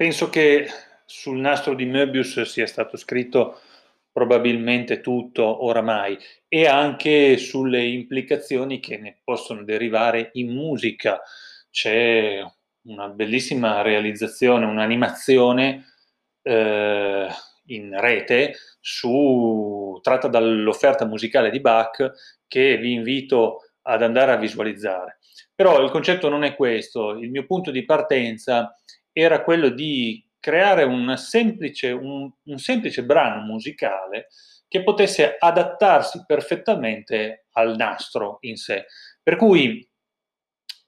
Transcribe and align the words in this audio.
penso 0.00 0.30
che 0.30 0.66
sul 1.04 1.36
nastro 1.36 1.74
di 1.74 1.84
Möbius 1.84 2.40
sia 2.44 2.66
stato 2.66 2.96
scritto 2.96 3.60
probabilmente 4.10 5.02
tutto 5.02 5.62
oramai 5.66 6.16
e 6.48 6.66
anche 6.66 7.36
sulle 7.36 7.84
implicazioni 7.84 8.80
che 8.80 8.96
ne 8.96 9.20
possono 9.22 9.62
derivare 9.62 10.30
in 10.34 10.54
musica. 10.54 11.20
C'è 11.70 12.42
una 12.84 13.08
bellissima 13.08 13.82
realizzazione, 13.82 14.64
un'animazione 14.64 15.84
eh, 16.44 17.28
in 17.66 18.00
rete 18.00 18.54
su, 18.80 19.98
tratta 20.02 20.28
dall'offerta 20.28 21.04
musicale 21.04 21.50
di 21.50 21.60
Bach 21.60 22.10
che 22.48 22.78
vi 22.78 22.94
invito 22.94 23.72
ad 23.82 24.02
andare 24.02 24.32
a 24.32 24.36
visualizzare. 24.36 25.18
Però 25.54 25.78
il 25.82 25.90
concetto 25.90 26.30
non 26.30 26.42
è 26.42 26.54
questo, 26.54 27.10
il 27.10 27.30
mio 27.30 27.44
punto 27.44 27.70
di 27.70 27.84
partenza 27.84 28.74
era 29.12 29.42
quello 29.42 29.68
di 29.68 30.24
creare 30.38 30.84
un 30.84 31.16
semplice, 31.16 31.90
un, 31.90 32.30
un 32.44 32.58
semplice 32.58 33.04
brano 33.04 33.42
musicale 33.42 34.28
che 34.66 34.82
potesse 34.82 35.36
adattarsi 35.38 36.24
perfettamente 36.26 37.46
al 37.52 37.76
nastro 37.76 38.38
in 38.42 38.56
sé. 38.56 38.86
Per 39.22 39.36
cui 39.36 39.86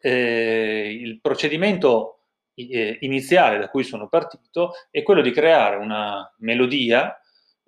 eh, 0.00 0.98
il 1.00 1.20
procedimento 1.20 2.22
eh, 2.54 2.98
iniziale 3.00 3.58
da 3.58 3.68
cui 3.68 3.84
sono 3.84 4.08
partito 4.08 4.72
è 4.90 5.02
quello 5.02 5.20
di 5.20 5.30
creare 5.30 5.76
una 5.76 6.32
melodia 6.38 7.16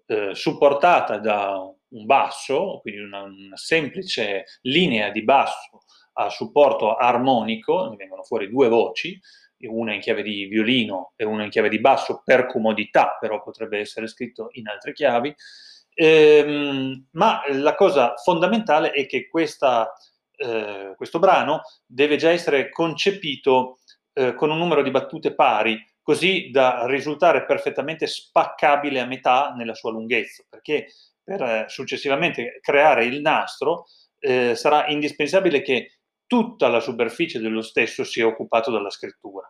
eh, 0.07 0.35
supportata 0.35 1.19
da 1.19 1.59
un 1.59 2.07
basso, 2.07 2.81
quindi 2.81 3.01
una, 3.01 3.23
una, 3.23 3.57
semplice 3.57 4.45
linea 4.63 5.11
di 5.11 5.23
basso 5.23 5.85
a 6.15 6.29
supporto 6.29 6.97
armonico, 6.97 7.89
ne 7.89 7.97
vengono 7.97 8.23
fuori 8.23 8.49
due 8.49 8.69
voci, 8.69 9.19
una 9.67 9.95
in 9.95 10.01
chiave 10.01 10.23
di 10.23 10.47
violino 10.47 11.13
e 11.17 11.25
una 11.25 11.45
in 11.45 11.51
chiave 11.51 11.69
di 11.69 11.81
basso 11.81 12.23
per 12.25 12.47
comodità, 12.47 13.17
però 13.19 13.43
potrebbe 13.43 13.79
essere 13.79 14.07
scritto 14.07 14.49
in 14.53 14.69
altre 14.69 14.93
chiavi. 14.93 15.35
Ehm, 15.95 17.07
ma 17.13 17.43
la 17.51 17.75
cosa 17.75 18.15
fondamentale 18.17 18.91
è 18.91 19.07
che 19.07 19.29
questa, 19.29 19.93
eh, 20.37 20.95
questo 20.97 21.19
brano 21.19 21.63
deve 21.87 22.17
già 22.17 22.31
essere 22.31 22.71
concepito 22.71 23.79
eh, 24.15 24.35
con 24.35 24.51
un 24.51 24.59
numero 24.59 24.83
di 24.83 24.91
battute 24.91 25.35
pari, 25.35 25.81
così 26.03 26.51
da 26.51 26.87
risultare 26.87 27.47
perfettamente 27.47 28.07
spaccabile 28.07 29.01
a 29.01 29.07
metà 29.07 29.55
nella 29.57 29.75
sua 29.75 29.91
lunghezza, 29.91 30.45
perché 30.49 30.89
per 31.23 31.43
eh, 31.43 31.65
successivamente 31.69 32.59
creare 32.61 33.07
il 33.07 33.21
nastro 33.21 33.87
eh, 34.19 34.55
sarà 34.55 34.87
indispensabile 34.89 35.63
che 35.63 35.99
tutta 36.27 36.69
la 36.69 36.81
superficie 36.81 37.39
dello 37.39 37.63
stesso 37.63 38.05
sia 38.05 38.27
occupato 38.27 38.71
dalla 38.71 38.91
scrittura. 38.91 39.44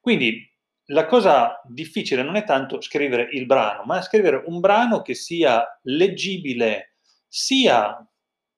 Quindi 0.00 0.48
la 0.86 1.06
cosa 1.06 1.60
difficile 1.64 2.22
non 2.22 2.36
è 2.36 2.44
tanto 2.44 2.80
scrivere 2.80 3.28
il 3.32 3.46
brano, 3.46 3.84
ma 3.84 4.02
scrivere 4.02 4.42
un 4.46 4.60
brano 4.60 5.02
che 5.02 5.14
sia 5.14 5.64
leggibile 5.82 6.96
sia 7.28 8.04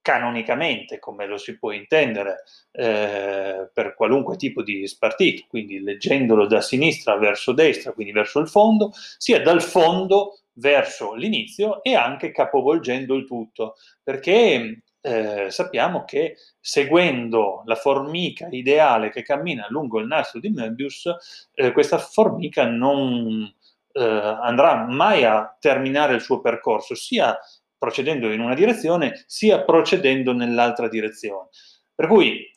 canonicamente, 0.01 0.99
come 0.99 1.27
lo 1.27 1.39
si 1.39 1.57
può 1.59 1.71
intendere 1.71 2.43
eh, 2.73 3.71
per 3.73 3.95
qualunque 3.95 4.37
tipo 4.37 4.63
di 4.63 4.87
spartito, 4.87 5.45
quindi 5.49 5.81
leggendolo 5.81 6.47
da 6.47 6.61
sinistra 6.61 7.17
verso 7.17 7.53
destra, 7.53 7.93
quindi 7.93 8.13
verso 8.13 8.41
il 8.41 8.49
fondo, 8.49 8.91
sia 9.17 9.41
dal 9.41 9.63
fondo 9.63 10.41
verso 10.55 11.15
l'inizio 11.15 11.83
e 11.83 11.95
anche 11.95 12.33
capovolgendo 12.33 13.15
il 13.15 13.27
tutto, 13.27 13.77
perché 14.03 14.83
eh, 15.03 15.51
sappiamo 15.51 16.05
che 16.05 16.37
seguendo 16.61 17.63
la 17.67 17.75
formica 17.75 18.47
ideale 18.51 19.11
che 19.11 19.23
cammina 19.23 19.67
lungo 19.69 19.99
il 19.99 20.07
nastro 20.07 20.39
di 20.39 20.49
Möbius, 20.49 21.13
eh, 21.55 21.73
questa 21.73 21.99
formica 21.99 22.65
non 22.67 23.53
eh, 23.93 24.03
andrà 24.03 24.87
mai 24.89 25.25
a 25.25 25.57
terminare 25.59 26.15
il 26.15 26.21
suo 26.21 26.41
percorso, 26.41 26.95
sia 26.95 27.37
procedendo 27.77 28.31
in 28.31 28.41
una 28.41 28.55
direzione, 28.55 29.25
sia 29.27 29.65
procedendo 29.65 30.33
nell'altra 30.33 30.89
direzione. 30.89 31.49
Per 31.95 32.07
cui 32.07 32.49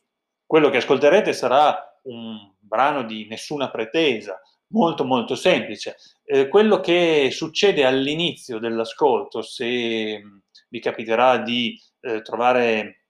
quello 0.45 0.69
che 0.69 0.77
ascolterete 0.77 1.33
sarà 1.33 1.99
un 2.03 2.53
brano 2.59 3.03
di 3.03 3.25
nessuna 3.27 3.71
pretesa, 3.71 4.39
molto 4.67 5.03
molto 5.03 5.35
semplice. 5.35 5.95
Eh, 6.23 6.47
quello 6.47 6.79
che 6.79 7.29
succede 7.31 7.85
all'inizio 7.85 8.59
dell'ascolto, 8.59 9.41
se 9.41 10.21
vi 10.69 10.79
capiterà 10.79 11.37
di 11.37 11.79
eh, 12.05 12.21
trovare 12.21 13.05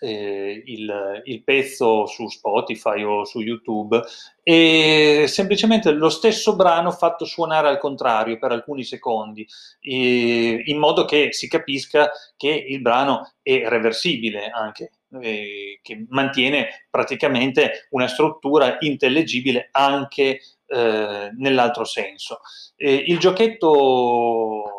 eh, 0.00 0.62
il, 0.64 1.22
il, 1.24 1.42
pezzo 1.42 2.06
su 2.06 2.28
Spotify 2.28 3.02
o 3.02 3.24
su 3.24 3.40
YouTube 3.40 4.00
è 4.42 5.24
semplicemente 5.26 5.90
lo 5.90 6.08
stesso 6.08 6.56
brano 6.56 6.90
fatto 6.90 7.24
suonare 7.24 7.68
al 7.68 7.78
contrario 7.78 8.38
per 8.38 8.52
alcuni 8.52 8.84
secondi, 8.84 9.46
eh, 9.80 10.62
in 10.64 10.78
modo 10.78 11.04
che 11.04 11.32
si 11.32 11.48
capisca 11.48 12.10
che 12.36 12.48
il 12.48 12.80
brano 12.80 13.32
è 13.42 13.68
reversibile 13.68 14.48
anche. 14.48 14.92
Eh, 15.20 15.80
che 15.82 16.06
mantiene 16.10 16.86
praticamente 16.88 17.88
una 17.90 18.06
struttura 18.06 18.76
intellegibile 18.78 19.68
anche 19.72 20.40
eh, 20.66 21.30
nell'altro 21.36 21.82
senso. 21.82 22.38
il 22.76 23.18
giochetto 23.18 24.69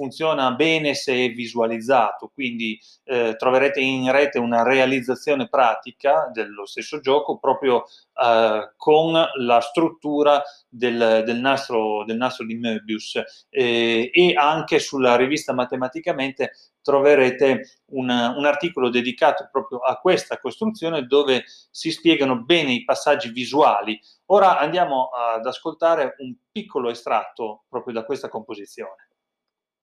funziona 0.00 0.52
bene 0.52 0.94
se 0.94 1.12
è 1.26 1.30
visualizzato, 1.30 2.30
quindi 2.32 2.80
eh, 3.04 3.36
troverete 3.36 3.80
in 3.80 4.10
rete 4.10 4.38
una 4.38 4.62
realizzazione 4.62 5.46
pratica 5.46 6.30
dello 6.32 6.64
stesso 6.64 7.00
gioco 7.00 7.38
proprio 7.38 7.84
eh, 8.14 8.72
con 8.78 9.12
la 9.12 9.60
struttura 9.60 10.42
del, 10.70 11.22
del, 11.26 11.38
nastro, 11.38 12.04
del 12.06 12.16
nastro 12.16 12.46
di 12.46 12.58
Möbius 12.58 13.20
eh, 13.50 14.10
e 14.10 14.32
anche 14.34 14.78
sulla 14.78 15.16
rivista 15.16 15.52
Matematicamente 15.52 16.52
troverete 16.80 17.80
un, 17.90 18.08
un, 18.08 18.46
articolo 18.46 18.88
dedicato 18.88 19.50
proprio 19.52 19.80
a 19.80 19.96
questa 19.96 20.38
costruzione 20.38 21.04
dove 21.04 21.44
si 21.70 21.90
spiegano 21.90 22.42
bene 22.42 22.72
i 22.72 22.84
passaggi 22.84 23.30
visuali. 23.30 24.00
Ora 24.26 24.58
andiamo 24.58 25.10
ad 25.10 25.44
ascoltare 25.44 26.14
un 26.20 26.34
piccolo 26.50 26.88
estratto 26.88 27.64
proprio 27.68 27.92
da 27.92 28.04
questa 28.04 28.30
composizione. 28.30 29.09